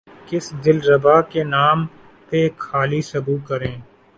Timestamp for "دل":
0.63-0.77